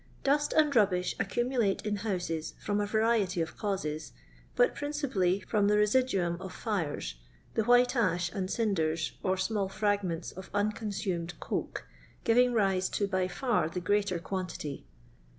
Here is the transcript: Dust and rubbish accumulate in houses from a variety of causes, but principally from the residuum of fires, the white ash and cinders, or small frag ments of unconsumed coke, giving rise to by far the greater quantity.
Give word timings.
Dust 0.23 0.51
and 0.53 0.75
rubbish 0.75 1.15
accumulate 1.19 1.85
in 1.85 1.97
houses 1.97 2.55
from 2.59 2.81
a 2.81 2.87
variety 2.87 3.39
of 3.39 3.55
causes, 3.55 4.13
but 4.55 4.73
principally 4.73 5.41
from 5.41 5.67
the 5.67 5.77
residuum 5.77 6.41
of 6.41 6.53
fires, 6.53 7.17
the 7.53 7.65
white 7.65 7.95
ash 7.95 8.31
and 8.31 8.49
cinders, 8.49 9.11
or 9.21 9.37
small 9.37 9.69
frag 9.69 10.01
ments 10.03 10.31
of 10.31 10.49
unconsumed 10.55 11.39
coke, 11.39 11.85
giving 12.23 12.51
rise 12.51 12.89
to 12.89 13.05
by 13.07 13.27
far 13.27 13.69
the 13.69 13.79
greater 13.79 14.17
quantity. 14.17 14.87